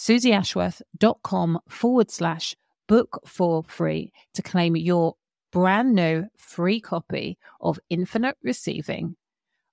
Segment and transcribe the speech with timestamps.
[0.00, 2.56] suzyashworth.com forward slash
[2.88, 5.14] book for free to claim your
[5.52, 9.16] brand new free copy of Infinite Receiving.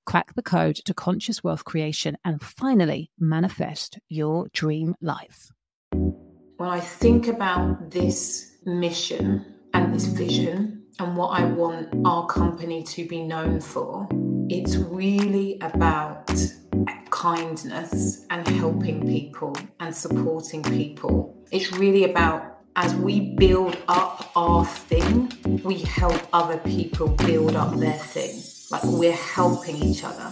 [0.06, 5.50] Crack the code to conscious wealth creation and finally manifest your dream life.
[5.92, 12.84] When I think about this mission and this vision and what I want our company
[12.84, 14.10] to be known for,
[14.50, 16.30] it's really about
[17.10, 21.36] kindness and helping people and supporting people.
[21.52, 25.32] It's really about as we build up our thing,
[25.64, 28.40] we help other people build up their thing.
[28.70, 30.32] Like we're helping each other.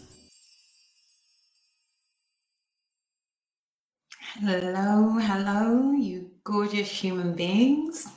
[4.39, 8.07] Hello, hello, you gorgeous human beings.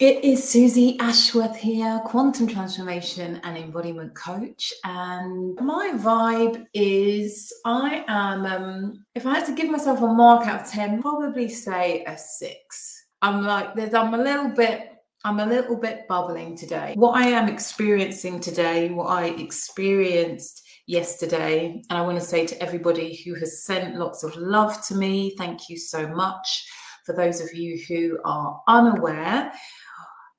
[0.00, 4.72] It is Suzy Ashworth here, quantum transformation and embodiment coach.
[4.84, 10.46] And my vibe is I am, um, if I had to give myself a mark
[10.46, 13.04] out of 10, probably say a six.
[13.20, 14.92] I'm like, there's, I'm a little bit
[15.24, 16.94] I'm a little bit bubbling today.
[16.96, 21.82] What I am experiencing today, what I experienced yesterday.
[21.90, 25.34] And I want to say to everybody who has sent lots of love to me,
[25.36, 26.66] thank you so much.
[27.04, 29.52] For those of you who are unaware,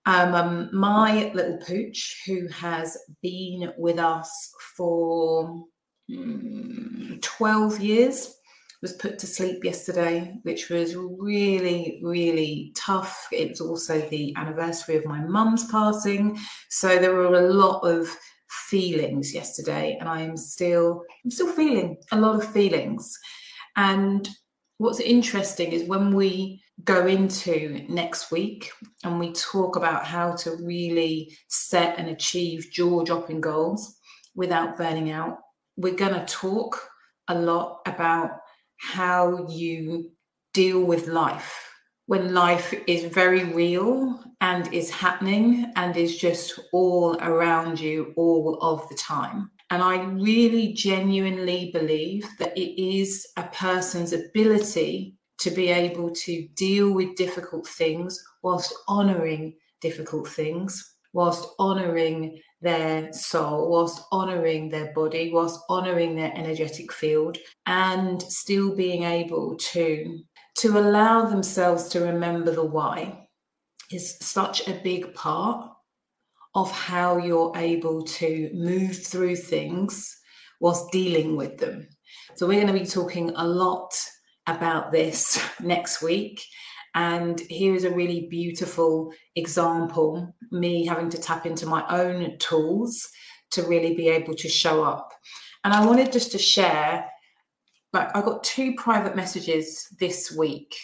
[0.06, 5.66] um, um, my little pooch, who has been with us for
[6.10, 8.34] mm, 12 years,
[8.82, 13.28] was put to sleep yesterday, which was really, really tough.
[13.32, 16.38] It was also the anniversary of my mum's passing.
[16.70, 18.08] So there were a lot of
[18.70, 23.18] feelings yesterday and I am still I'm still feeling a lot of feelings.
[23.76, 24.28] And
[24.78, 28.72] what's interesting is when we go into next week
[29.04, 33.98] and we talk about how to really set and achieve jaw dropping goals
[34.36, 35.40] without burning out,
[35.76, 36.80] we're going to talk
[37.28, 38.32] a lot about
[38.78, 40.12] how you
[40.54, 41.68] deal with life
[42.08, 48.58] when life is very real and is happening and is just all around you all
[48.62, 49.52] of the time.
[49.70, 56.48] And I really genuinely believe that it is a person's ability to be able to
[56.56, 64.94] deal with difficult things whilst honoring difficult things, whilst honoring their soul, whilst honoring their
[64.94, 70.20] body, whilst honoring their energetic field, and still being able to
[70.58, 73.28] to allow themselves to remember the why
[73.92, 75.70] is such a big part
[76.56, 80.18] of how you're able to move through things
[80.60, 81.88] whilst dealing with them.
[82.36, 83.94] So, we're going to be talking a lot
[84.48, 86.42] about this next week.
[86.96, 93.08] And here is a really beautiful example me having to tap into my own tools
[93.52, 95.12] to really be able to show up.
[95.64, 97.08] And I wanted just to share
[97.94, 100.76] like I got two private messages this week,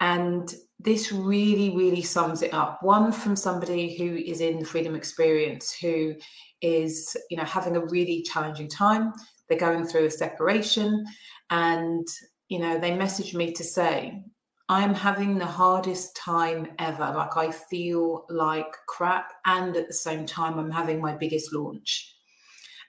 [0.00, 2.82] and this really, really sums it up.
[2.82, 6.14] One from somebody who is in the freedom experience, who
[6.62, 9.12] is, you know, having a really challenging time.
[9.48, 11.04] They're going through a separation,
[11.50, 12.06] and
[12.48, 14.22] you know, they messaged me to say,
[14.68, 17.12] I'm having the hardest time ever.
[17.14, 22.12] Like I feel like crap, and at the same time, I'm having my biggest launch.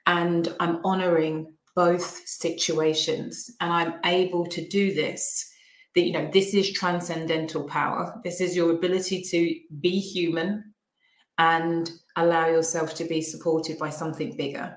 [0.08, 3.52] And I'm honoring both situations.
[3.62, 5.48] And i'm able to do this
[5.94, 8.20] that you know this is transcendental power.
[8.24, 9.40] This is your ability to
[9.80, 10.74] be human
[11.38, 14.76] and allow yourself to be supported by something bigger.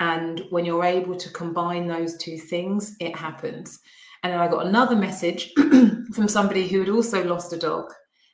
[0.00, 3.80] And when you're able to combine those two things it happens.
[4.22, 5.52] And then i got another message
[6.14, 7.86] from somebody who had also lost a dog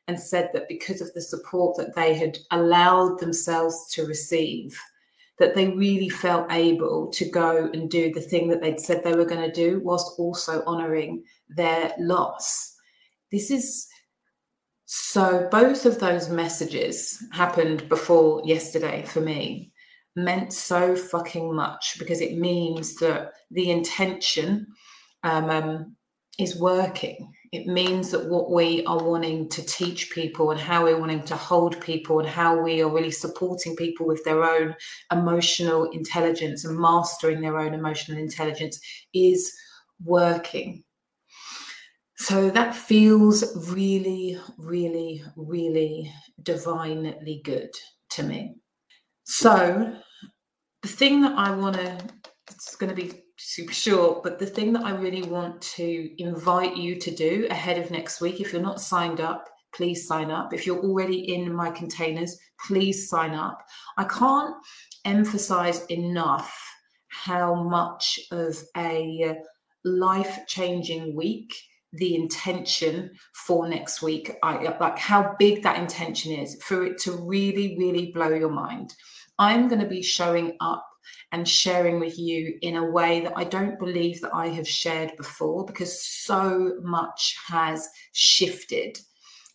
[0.08, 4.76] and said that because of the support that they had allowed themselves to receive
[5.38, 9.14] that they really felt able to go and do the thing that they'd said they
[9.14, 12.74] were going to do, whilst also honoring their loss.
[13.30, 13.86] This is
[14.86, 19.70] so, both of those messages happened before yesterday for me,
[20.16, 24.66] meant so fucking much because it means that the intention
[25.24, 25.96] um, um,
[26.38, 31.00] is working it means that what we are wanting to teach people and how we're
[31.00, 34.74] wanting to hold people and how we are really supporting people with their own
[35.10, 38.78] emotional intelligence and mastering their own emotional intelligence
[39.14, 39.52] is
[40.04, 40.84] working.
[42.16, 46.12] So that feels really, really, really
[46.42, 47.70] divinely good
[48.10, 48.56] to me.
[49.24, 49.94] So
[50.82, 51.98] the thing that I want to,
[52.50, 56.76] it's going to be super short, but the thing that I really want to invite
[56.76, 60.52] you to do ahead of next week, if you're not signed up, please sign up.
[60.52, 63.64] If you're already in my containers, please sign up.
[63.96, 64.54] I can't
[65.04, 66.52] emphasize enough
[67.08, 69.36] how much of a
[69.84, 71.54] life changing week
[71.94, 77.12] the intention for next week I, like how big that intention is for it to
[77.12, 78.92] really really blow your mind
[79.38, 80.86] i'm going to be showing up
[81.32, 85.12] and sharing with you in a way that i don't believe that i have shared
[85.16, 88.98] before because so much has shifted.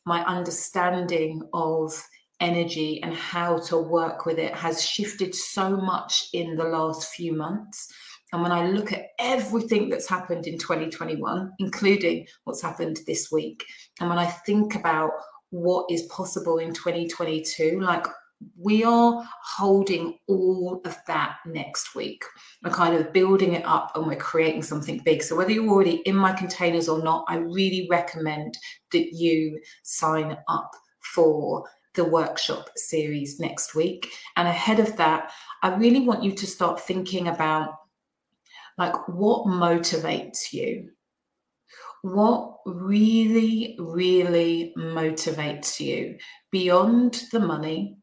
[0.05, 1.93] My understanding of
[2.39, 7.33] energy and how to work with it has shifted so much in the last few
[7.33, 7.93] months.
[8.31, 13.63] And when I look at everything that's happened in 2021, including what's happened this week,
[13.99, 15.11] and when I think about
[15.51, 18.05] what is possible in 2022, like
[18.57, 22.23] we are holding all of that next week.
[22.63, 25.23] We're kind of building it up and we're creating something big.
[25.23, 28.57] So, whether you're already in my containers or not, I really recommend
[28.91, 30.71] that you sign up
[31.13, 34.11] for the workshop series next week.
[34.35, 35.31] And ahead of that,
[35.61, 37.75] I really want you to start thinking about
[38.77, 40.89] like, what motivates you?
[42.01, 46.17] What really, really motivates you
[46.51, 47.97] beyond the money,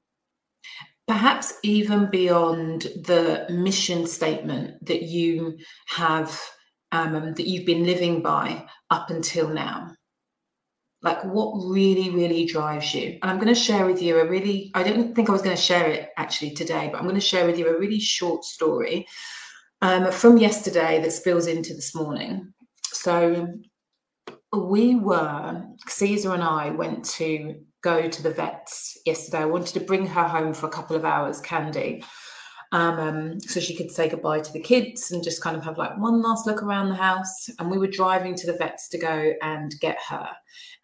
[1.11, 6.41] perhaps even beyond the mission statement that you have
[6.93, 9.91] um, that you've been living by up until now
[11.03, 14.71] like what really really drives you and i'm going to share with you a really
[14.75, 17.21] i didn't think i was going to share it actually today but i'm going to
[17.21, 19.07] share with you a really short story
[19.83, 22.53] um, from yesterday that spills into this morning.
[22.85, 23.49] So
[24.53, 29.39] we were, Caesar and I went to go to the vets yesterday.
[29.39, 32.05] I wanted to bring her home for a couple of hours, Candy,
[32.73, 35.79] um, um, so she could say goodbye to the kids and just kind of have
[35.79, 37.49] like one last look around the house.
[37.59, 40.29] And we were driving to the vets to go and get her.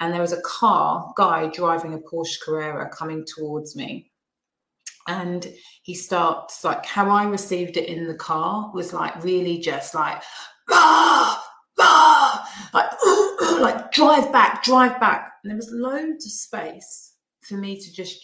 [0.00, 4.10] And there was a car, guy driving a Porsche Carrera coming towards me
[5.06, 9.94] and he starts like how I received it in the car was like really just
[9.94, 10.22] like
[10.68, 11.40] bah,
[12.74, 12.90] like
[13.60, 18.20] like drive back, drive back, and there was loads of space for me to just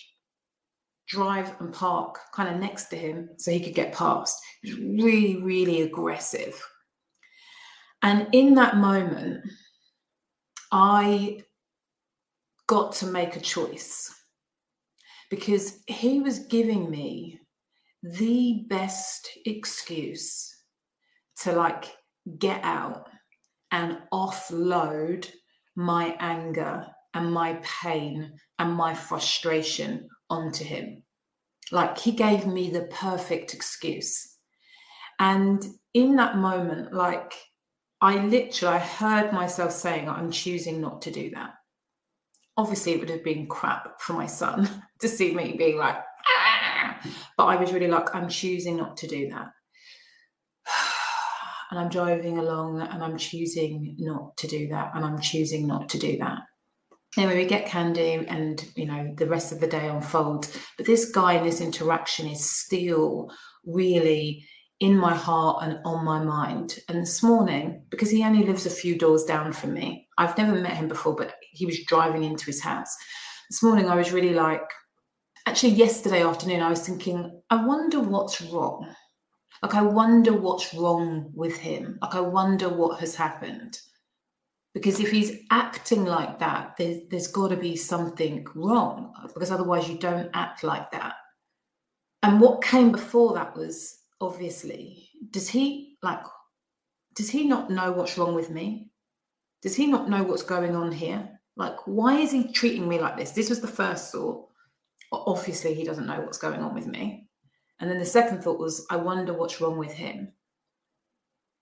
[1.09, 4.39] drive and park kind of next to him so he could get past.
[4.63, 6.61] It was really, really aggressive.
[8.03, 9.45] And in that moment,
[10.73, 11.43] I
[12.67, 14.13] got to make a choice
[15.31, 17.39] because he was giving me
[18.03, 20.53] the best excuse
[21.41, 21.85] to like
[22.39, 23.09] get out
[23.73, 25.29] and offload
[25.75, 31.03] my anger and my pain and my frustration onto him.
[31.73, 34.37] Like he gave me the perfect excuse.
[35.19, 35.65] And
[35.95, 37.35] in that moment, like
[38.01, 41.55] I literally I heard myself saying, I'm choosing not to do that
[42.57, 44.69] obviously it would have been crap for my son
[45.01, 46.99] to see me being like ah!
[47.37, 49.49] but i was really like i'm choosing not to do that
[51.73, 55.89] and i'm driving along and i'm choosing not to do that and i'm choosing not
[55.89, 56.39] to do that
[57.17, 61.11] anyway we get candy and you know the rest of the day unfolds but this
[61.11, 63.29] guy and this interaction is still
[63.67, 64.47] really
[64.83, 66.81] in my heart and on my mind.
[66.89, 70.57] And this morning, because he only lives a few doors down from me, I've never
[70.57, 72.93] met him before, but he was driving into his house.
[73.49, 74.69] This morning, I was really like,
[75.47, 78.93] actually, yesterday afternoon, I was thinking, I wonder what's wrong.
[79.63, 81.99] Like, I wonder what's wrong with him.
[82.03, 83.79] Like, I wonder what has happened.
[84.75, 89.89] Because if he's acting like that, there's, there's got to be something wrong, because otherwise,
[89.89, 91.15] you don't act like that.
[92.23, 96.23] And what came before that was obviously, does he like,
[97.15, 98.91] does he not know what's wrong with me?
[99.61, 101.29] Does he not know what's going on here?
[101.57, 103.33] Like, why is he treating me like this?
[103.33, 104.49] This was the first thought.
[105.13, 107.29] Obviously, he doesn't know what's going on with me.
[107.83, 110.33] And then the second thought was, I wonder what's wrong with him.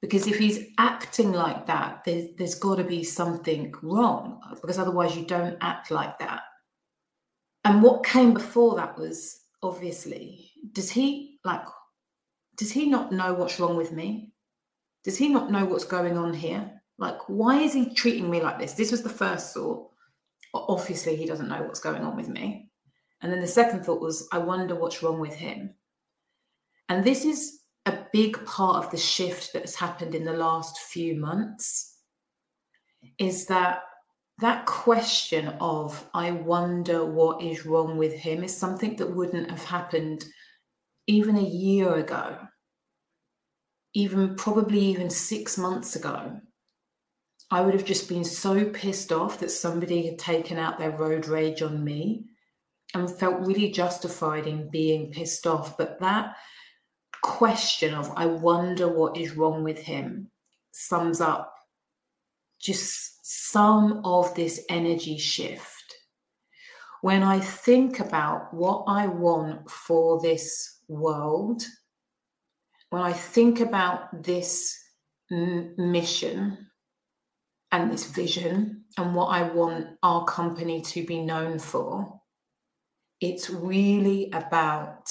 [0.01, 5.17] Because if he's acting like that, there's, there's got to be something wrong, because otherwise,
[5.17, 6.43] you don't act like that.
[7.65, 11.65] And what came before that was obviously, does he like
[12.57, 14.35] does he not know what's wrong with me?
[15.03, 16.83] Does he not know what's going on here?
[16.99, 18.75] Like, why is he treating me like this?
[18.75, 19.89] This was the first thought.
[20.53, 22.71] Obviously, he doesn't know what's going on with me.
[23.23, 25.75] And then the second thought was, I wonder what's wrong with him.
[26.91, 30.79] And this is a big part of the shift that has happened in the last
[30.79, 31.97] few months
[33.19, 33.85] is that
[34.41, 39.65] that question of i wonder what is wrong with him is something that wouldn't have
[39.65, 40.23] happened
[41.11, 42.39] even a year ago,
[43.95, 46.41] even probably even six months ago,
[47.51, 51.27] I would have just been so pissed off that somebody had taken out their road
[51.27, 52.27] rage on me
[52.95, 55.77] and felt really justified in being pissed off.
[55.77, 56.37] But that
[57.23, 60.31] question of, I wonder what is wrong with him,
[60.73, 61.55] sums up
[62.61, 65.97] just some of this energy shift.
[67.01, 71.63] When I think about what I want for this world,
[72.91, 74.77] when I think about this
[75.31, 76.67] m- mission
[77.73, 82.21] and this vision and what I want our company to be known for,
[83.21, 85.11] it's really about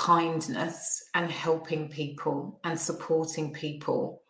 [0.00, 4.22] kindness and helping people and supporting people.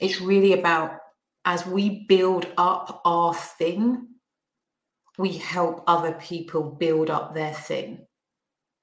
[0.00, 1.00] It's really about
[1.44, 4.08] as we build up our thing,
[5.18, 8.06] we help other people build up their thing.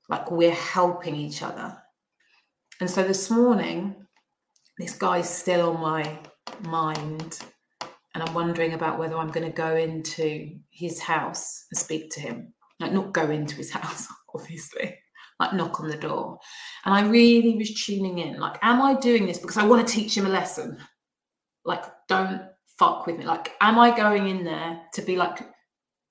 [0.07, 1.75] Like we're helping each other.
[2.79, 3.95] And so this morning,
[4.77, 6.19] this guy's still on my
[6.61, 7.39] mind.
[8.13, 12.19] And I'm wondering about whether I'm going to go into his house and speak to
[12.19, 12.53] him.
[12.79, 14.95] Like, not go into his house, obviously,
[15.39, 16.39] like knock on the door.
[16.85, 18.39] And I really was tuning in.
[18.39, 20.77] Like, am I doing this because I want to teach him a lesson?
[21.65, 22.41] Like, don't
[22.79, 23.25] fuck with me.
[23.25, 25.39] Like, am I going in there to be like,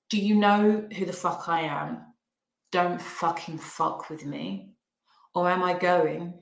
[0.09, 2.01] do you know who the fuck I am?
[2.71, 4.73] Don't fucking fuck with me.
[5.33, 6.33] Or am I going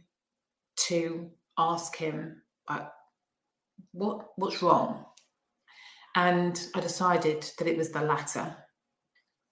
[0.87, 2.87] to ask him, like,
[3.91, 5.05] what what's wrong?
[6.15, 8.55] And I decided that it was the latter.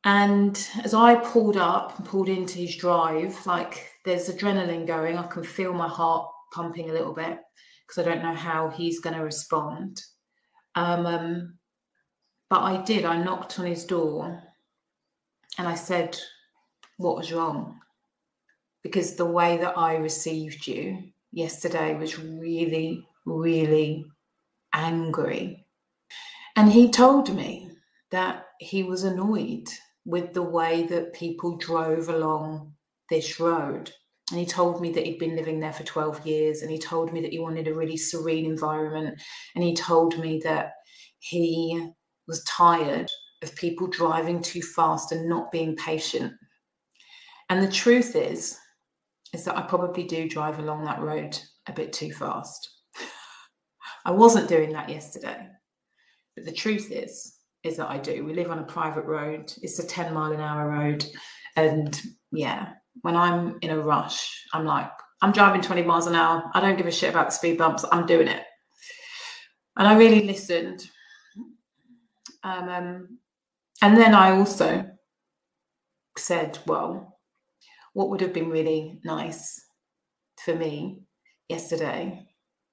[0.03, 5.27] And as I pulled up and pulled into his drive, like there's adrenaline going, I
[5.27, 7.39] can feel my heart pumping a little bit
[7.87, 10.01] because I don't know how he's going to respond.
[10.75, 11.57] Um, um,
[12.49, 14.41] but I did, I knocked on his door
[15.57, 16.17] and I said,
[16.97, 17.79] What was wrong?
[18.83, 24.05] Because the way that I received you yesterday was really, really
[24.73, 25.65] angry.
[26.55, 27.69] And he told me
[28.09, 29.67] that he was annoyed
[30.05, 32.73] with the way that people drove along
[33.09, 33.91] this road.
[34.31, 37.11] And he told me that he'd been living there for 12 years and he told
[37.11, 39.21] me that he wanted a really serene environment.
[39.55, 40.73] And he told me that
[41.19, 41.91] he
[42.27, 43.09] was tired
[43.41, 46.33] of people driving too fast and not being patient.
[47.49, 48.57] And the truth is,
[49.33, 52.69] is that I probably do drive along that road a bit too fast.
[54.05, 55.47] I wasn't doing that yesterday.
[56.35, 58.25] But the truth is, is that I do.
[58.25, 59.53] We live on a private road.
[59.61, 61.05] It's a 10 mile an hour road.
[61.55, 61.99] And
[62.31, 64.89] yeah, when I'm in a rush, I'm like,
[65.21, 66.49] I'm driving 20 miles an hour.
[66.53, 67.85] I don't give a shit about the speed bumps.
[67.91, 68.43] I'm doing it.
[69.77, 70.87] And I really listened.
[72.43, 73.19] Um, um,
[73.83, 74.85] and then I also
[76.17, 77.19] said, well,
[77.93, 79.63] what would have been really nice
[80.43, 81.01] for me
[81.49, 82.27] yesterday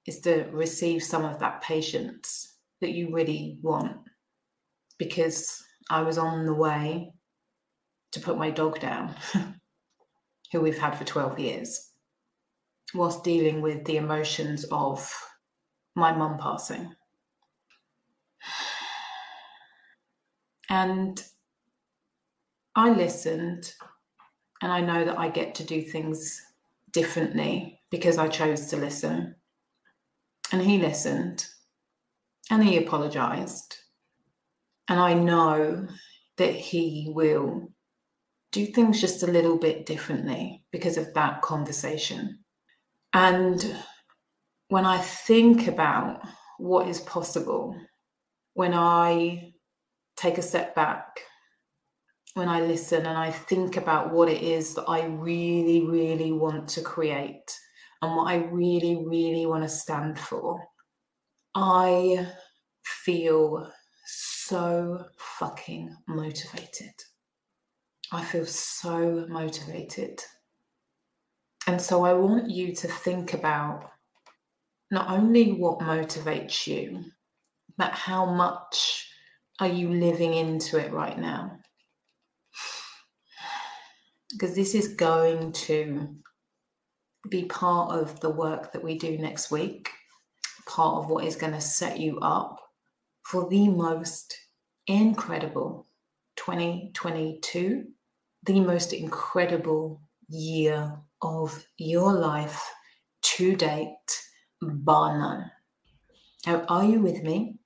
[0.07, 3.97] is to receive some of that patience that you really want
[4.99, 7.11] because I was on the way
[8.11, 9.15] to put my dog down,
[10.51, 11.91] who we've had for 12 years,
[12.93, 15.11] whilst dealing with the emotions of
[15.95, 16.93] my mum passing.
[20.69, 21.23] And
[22.75, 23.73] I listened,
[24.61, 26.39] and I know that I get to do things
[26.91, 29.35] differently because I chose to listen.
[30.51, 31.45] And he listened
[32.49, 33.77] and he apologized.
[34.89, 35.87] And I know
[36.37, 37.71] that he will
[38.51, 42.39] do things just a little bit differently because of that conversation.
[43.13, 43.75] And
[44.69, 46.21] when I think about
[46.57, 47.75] what is possible,
[48.55, 49.53] when I
[50.17, 51.21] take a step back,
[52.33, 56.67] when I listen and I think about what it is that I really, really want
[56.69, 57.55] to create
[58.01, 60.63] and what I really, really want to stand for,
[61.53, 62.27] I
[62.83, 63.71] feel
[64.49, 66.93] so fucking motivated.
[68.11, 70.23] I feel so motivated.
[71.67, 73.91] And so I want you to think about
[74.89, 77.05] not only what motivates you,
[77.77, 79.07] but how much
[79.59, 81.51] are you living into it right now?
[84.31, 86.15] Because this is going to
[87.29, 89.91] be part of the work that we do next week,
[90.65, 92.59] part of what is going to set you up
[93.29, 94.35] for the most
[94.87, 95.85] incredible
[96.37, 97.85] 2022,
[98.43, 102.59] the most incredible year of your life
[103.21, 104.23] to date,
[104.63, 105.51] bar none.
[106.47, 107.59] Now, are you with me?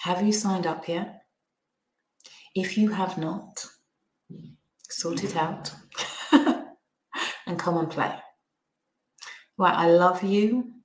[0.00, 1.22] Have you signed up yet?
[2.56, 3.64] If you have not,
[4.88, 5.72] sort it out
[6.32, 8.12] and come and play.
[9.56, 10.77] Right, I love you.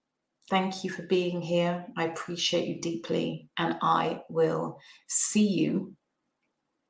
[0.49, 1.85] Thank you for being here.
[1.97, 5.95] I appreciate you deeply, and I will see you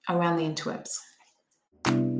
[0.10, 2.13] around the interwebs.